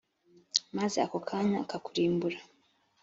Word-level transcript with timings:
maze 0.77 0.97
ako 1.05 1.17
kanya 1.27 1.57
akakurimbura. 1.65 2.39